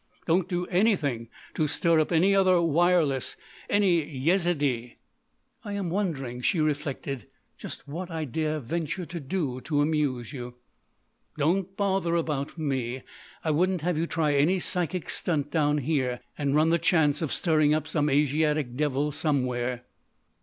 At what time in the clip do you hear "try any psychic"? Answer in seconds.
14.07-15.07